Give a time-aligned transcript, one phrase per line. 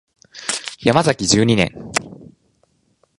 [0.79, 1.69] ヤマザキ十二年